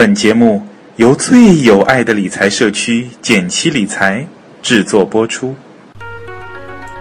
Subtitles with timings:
[0.00, 0.62] 本节目
[0.96, 4.26] 由最有爱的理财社区简七理财
[4.62, 5.54] 制作播出。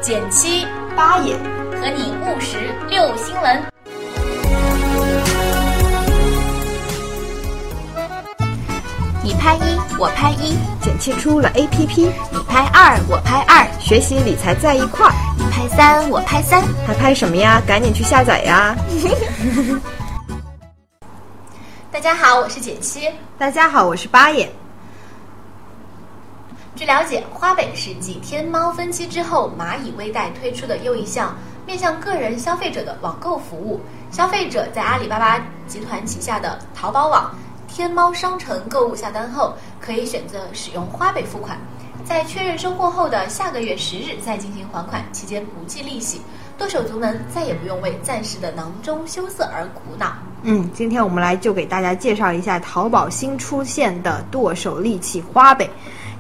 [0.01, 0.65] 简七
[0.97, 1.33] 八也
[1.79, 2.57] 和你务实
[2.89, 3.63] 六新闻。
[9.23, 15.13] 你拍一，我拍一，减七出了 APP，你拍二，我拍二，学习理财在一块儿。
[15.37, 17.61] 你拍三，我拍三，还拍什么呀？
[17.65, 18.75] 赶紧去下载呀！
[21.91, 23.11] 大家好，我是简七。
[23.35, 24.47] 大家好，我是八爷。
[26.75, 33.81] 据了解，花呗是继天猫分期之后，蚂蚁微贷推出的又一项面向个人消费者的网购服务。
[34.11, 37.33] 消费者在阿里巴巴集团旗下的淘宝网、
[37.67, 41.57] 天猫商城购物下单后，可以选择使用花呗付款，
[42.05, 46.21] 在确认收货后的下个月十日再进行还款，期间不计利息，
[46.55, 50.13] 剁手族们再也不用为暂时的囊中羞涩而苦恼。
[50.43, 55.69] 嗯，今天我们来就给大家介绍一下淘宝新出现的剁手利器花呗。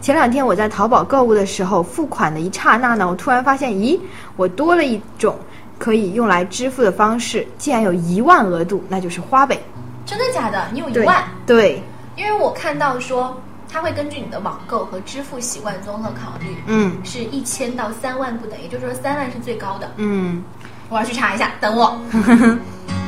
[0.01, 3.99] 前两天我在淘宝购物的时候，付款的一刹那呢，我突然发现，咦，
[4.35, 5.37] 我多了一种
[5.77, 9.61] 可以用来支付的方式，竟然有一万额度，那就是花呗。
[10.05, 10.67] 真的假的？
[10.71, 11.23] 你有一万？
[11.45, 11.81] 对，
[12.15, 13.35] 因为我看到说，
[13.71, 19.91] 它会根据你的网购和支付习惯综合考虑，嗯是一千到三万不等，也就是说三万是最高的。
[19.97, 20.41] 嗯，
[20.89, 21.99] 我要去查一下，等我。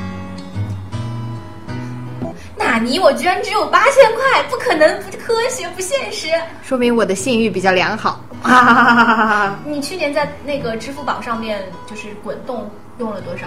[2.81, 2.99] 纳尼？
[2.99, 6.27] 我居然只有八千块，不可能，不科学，不现实。
[6.63, 8.23] 说明我的信誉比较良好。
[8.41, 9.59] 哈哈哈哈哈哈！
[9.65, 13.45] 你去年在那个支付宝上面就是滚动用了多少？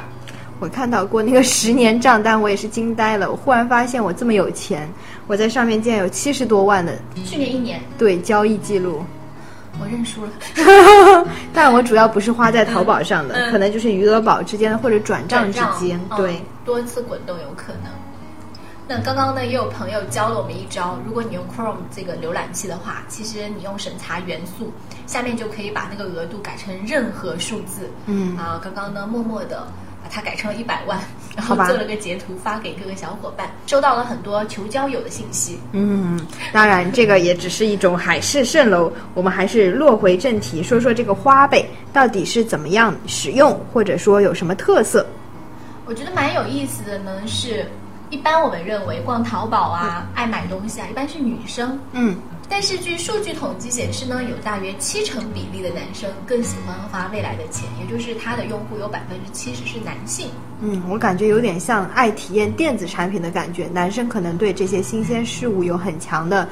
[0.60, 3.30] 我看到过那个十年账单，我也是惊呆了。
[3.30, 4.88] 我忽然发现我这么有钱，
[5.26, 9.04] 我在上面竟然有七十多万的去年一年，对交易记录。
[9.80, 11.26] 我认输了。
[11.52, 16.00] 但我主要不是花在淘宝上的，嗯可能就是余额宝之间或者转账之间。
[16.10, 17.90] 嗯对，多次滚动有可能。
[18.86, 24.70] 那刚刚呢，也有朋友教了我们一招，如果你用 Chrome 这个浏览器的话，其实你用审查元素，
[25.06, 27.88] 下面就可以把那个额度改成任何数字。
[28.06, 29.66] 嗯啊，刚刚呢，默默的
[30.02, 31.00] 把它改成了一百万，
[31.34, 35.58] 然后吧做了个截图发给各个小伙伴，收到了很多求交友的信息。
[35.72, 36.20] 嗯，
[36.52, 38.92] 当然这个也只是一种海市蜃楼。
[39.14, 45.06] 我们还是落回正题，说说这个花呗到底是怎么样使用，或者说有什么特色。
[45.86, 47.66] 我觉得蛮有意思的呢，是
[48.14, 51.76] 一般我们认为逛淘宝啊、爱买东西啊，一般是女生。
[51.90, 52.16] 嗯，
[52.48, 60.28] 但是据数据统计显示呢，有大约七成比例的男生更喜欢花未来的钱，也就是他的用户有百分之七十是男性。
[60.60, 63.66] 嗯，我感觉有点像爱体验电子产品的感觉。
[63.66, 66.48] 男生可能对这些新鲜事物有很强的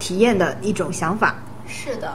[0.00, 1.36] 体验的一种想法。
[1.68, 2.12] 是的，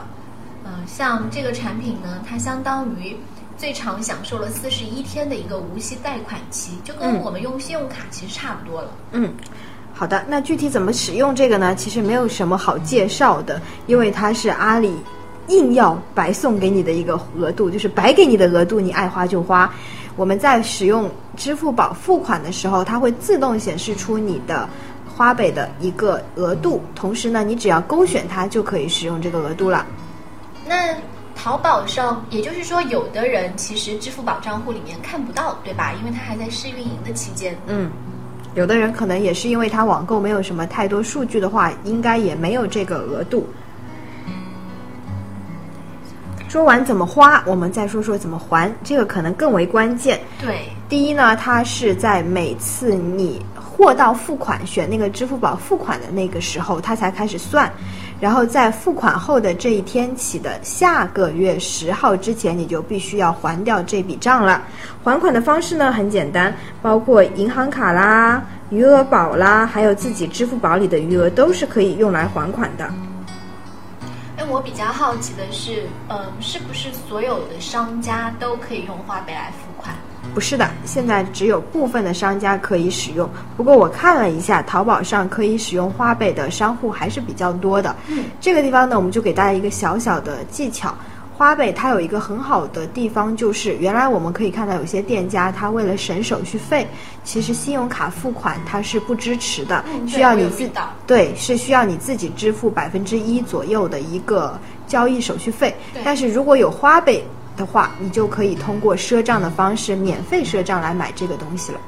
[0.66, 3.16] 嗯、像这个产品呢，它相当于
[3.60, 8.88] 最长享受了四十一天的一个无息贷款期，就跟嗯我们用信用卡其实差不多了。
[9.12, 9.30] 嗯，
[9.92, 11.74] 好的，那具体怎么使用这个呢？
[11.74, 14.96] 其实没有什么好介绍的，因为它是阿里
[15.48, 19.70] 硬要白送给你的一个额度，就是白给你的额度，你爱花就花。
[20.16, 24.66] 我们在使用支付宝付款的时候，它会自动显示出你的
[25.06, 29.84] 花呗的一个额度，同时呢，你只要勾选它就可以使用这个额度了。
[30.66, 30.94] 那
[31.42, 35.94] 淘宝上，也就是说，有的人其实支付宝账户里面看不到，对吧？
[35.98, 37.56] 因为他还在试运营的期间。
[37.66, 37.90] 嗯，
[38.54, 43.48] 有的人可能也是因为他网购没有什么太多数据的话，应该也没有这个额度。
[46.46, 50.20] 说完怎么花，我们再说说怎么还，这个可能更为关键。
[50.38, 53.40] 对，第一呢，它是在每次你
[53.80, 57.72] 货到付款选那个支付宝付款的那个时候，它才开始算，
[58.20, 64.62] 然后在付款后的这一天起的下个月十号之前，你就必须要还掉这笔账了。
[65.02, 72.84] 还款的方式呢很简单，包括银行卡啦、余额宝啦，还有自己支付宝里的余额都是可以用来还款的。
[74.36, 79.69] 哎，我比较好奇的是，嗯、是不是所有的商家都可以用花呗来付？
[80.34, 83.28] 不是的，现在只有部分的商家可以使用。
[83.56, 87.94] 不过我看了一下，淘宝上可以使用花呗的商户还是比较多的。
[88.08, 90.94] 嗯，这个地方呢，我们就给大家一个小小的技巧。
[91.36, 96.86] 花呗它有一个很好的地方，就是原来我们可以看到有些店家，他为了省手续费，
[97.24, 100.70] 其实信用卡付款它是不支持的，嗯需要你自
[101.06, 105.74] 对是需要你自己支付百分之一左右的一个交易手续费。
[106.04, 107.24] 但是如果有花呗
[107.60, 111.80] 的话，你就可以通过赊账的方式免费赊账来买这个东西了。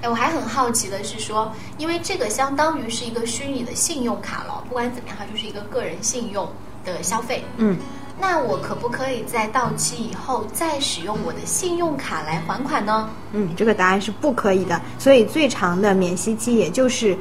[0.00, 6.48] 哎，我还很好奇的是说，因为这个相当于是一个虚拟的信用卡了，不管怎么样，它就是一个个人信用
[6.84, 7.44] 的消费。
[7.58, 7.76] 嗯，
[8.20, 13.08] 那我可不可以在到期以后再使用我的信用卡来还款呢？
[13.32, 14.80] 嗯，这个答案是不可以的。
[14.98, 17.16] 所以最长的免息期也就是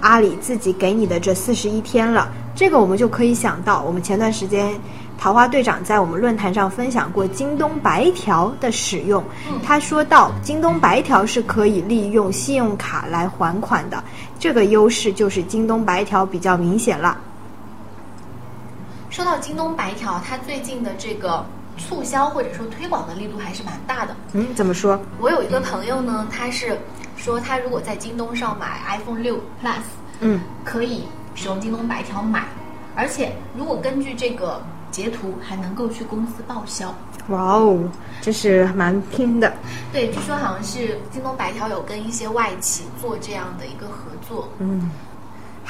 [0.00, 2.30] 阿里自己给你的这四十一天了。
[2.54, 4.74] 这个我们就可以想到，我们前段时间
[5.18, 9.22] 桃花队长在我们论坛上分享过京东白条的使用，
[9.64, 14.02] 他说到京东白条是可以利用信用卡来还款的，
[14.38, 17.16] 这个优势就是京东白条比较明显了。
[19.10, 21.44] 说到京东白条，它最近的这个
[21.76, 24.14] 促销或者说推广的力度还是蛮大的。
[24.32, 24.98] 嗯，怎么说？
[25.18, 26.78] 我有一个朋友呢，他是
[27.16, 29.82] 说他如果在京东上买 iPhone 六 Plus，
[30.20, 31.04] 嗯，可以
[31.34, 32.44] 使用京东白条买，
[32.94, 34.62] 而且如果根据这个
[34.92, 36.94] 截图，还能够去公司报销。
[37.28, 37.80] 哇哦，
[38.20, 39.52] 这是蛮拼的。
[39.92, 44.48] 对，据说好像是京东白条有跟一些外企做这样的一个合作。
[44.60, 44.88] 嗯。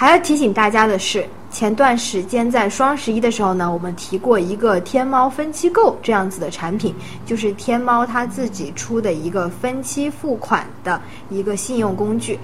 [0.01, 6.95] 还要提醒大家的是，前段时间在双十一的时候呢，我们提过一个天猫分期购这样子的产品，
[7.27, 10.99] 就是天猫它自己出的一个分期付款的
[11.29, 12.39] 一个信用工具。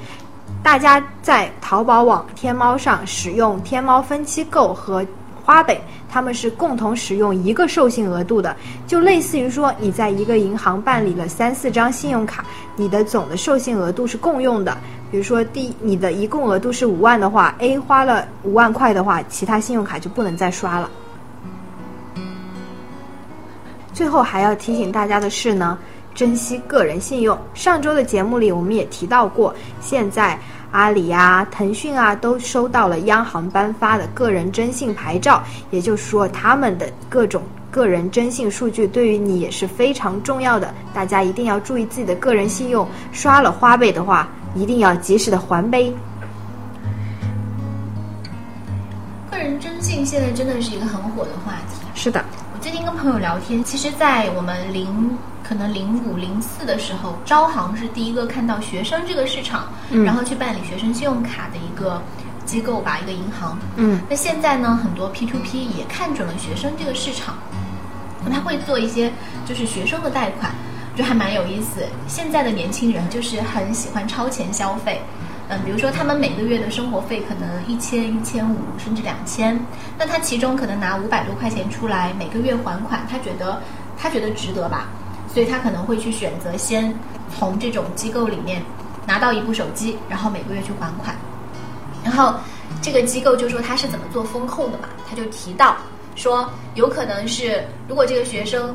[0.63, 5.03] 大家在淘宝网、天猫上使用天猫分期购和
[5.47, 8.55] 花呗，他们是共同使用一个授信额度的，
[8.85, 12.45] 就类似于说你在一个银行办理了三四张信用卡，
[12.75, 14.77] 你的总的授信额度是共用的。
[15.09, 20.91] 比如说，第你的一共额度是五万的话，A 花了五万块的话，其他信用卡就不能再刷了。
[23.93, 25.79] 最后还要提醒大家的是呢，
[26.17, 27.39] 珍惜个人信用。
[27.55, 30.37] 上周的节目里我们也提到过，现在
[30.73, 35.41] 阿里啊、腾讯啊都收到了央行颁发的个人征信牌照，
[35.71, 40.75] 也就是说，他们的各种个人征信数据对于你也是非常重要的。
[40.93, 44.27] 大家一定要注意自己的个人信用，刷了花呗的话。
[44.55, 45.93] 一定要及时的还呗。
[49.31, 51.87] 个人征信现在真的是一个很火的话题。
[51.95, 52.25] 是的，
[52.55, 54.89] 我最近跟朋友聊天，其实，在我们零
[55.47, 59.69] 可能零五零四的时候，招行是第一个看到学生这个市场，
[60.05, 62.03] 然后去办理学生信用卡的一个
[62.45, 63.59] 机构吧，一个银行。
[63.77, 67.37] 嗯，那现在呢，很多 P to P 也看准了学生这个市场，
[68.33, 69.13] 他会做一些
[69.45, 70.51] 就是学生的贷款。
[70.97, 71.85] 就还蛮有意思。
[72.09, 75.03] 现在的年轻人就是很喜欢超前消费，
[75.51, 79.61] 嗯，比如说他们每个月的生活费可能一千、一千五，甚至两千，
[79.99, 83.61] 那他其中可能拿五百多块钱出来，每个月还款，他觉得
[83.99, 84.87] 他觉得值得吧，
[85.37, 86.91] 所以他可能会去选择先
[87.37, 88.63] 从这种机构里面
[89.07, 91.15] 拿到一部手机，然后每个月去还款。
[92.03, 92.33] 然后
[92.81, 95.77] 这个机构就说他是怎么做风控的嘛，他就提到
[96.15, 98.75] 说，有可能是如果这个学生。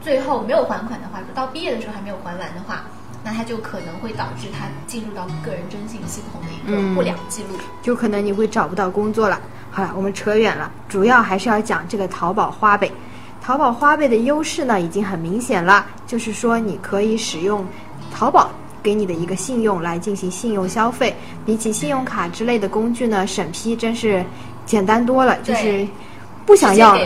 [0.00, 2.84] 最后没有还款的话，到毕业的时候还没有还完的话，
[3.22, 9.38] 那他就可能会导致他进入到个人征信系统的一个不良记录，就可能你会找不到工作了。
[9.70, 12.90] 好了，我们扯远了，主要还是要讲这个淘宝花呗。
[13.42, 17.64] 淘宝花呗的优势呢，已经很明显了，就是说你可以使用
[18.12, 18.50] 淘宝
[18.82, 21.14] 给你的一个信用来进行信用消费，
[21.44, 24.24] 比起信用卡之类的工具呢，审批真是
[24.66, 25.86] 简单多了，就是
[26.46, 26.96] 不想要，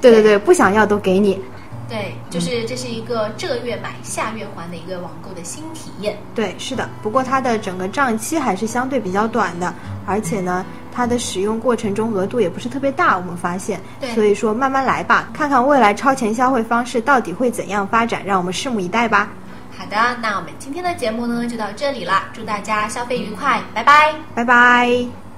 [0.00, 1.40] 对对对，不想要都给你。
[1.90, 6.16] 对，就是这是一个这个月买下月还的一个网购的新体验。
[6.34, 6.88] 对，是的。
[7.02, 9.74] 不过它的整个账期还是相对比较短的，
[10.06, 13.80] 而且呢，它的使用过程中额度也不是特别大，我们发现。
[14.00, 14.08] 对。
[14.14, 19.28] 所以说慢慢来吧，看看未来超前消费方式到底会怎样发展，让我们拭目以待吧。
[19.76, 25.29] 好的，那我们今天的节目呢就到这里了，祝大家消费愉快，拜拜，拜拜。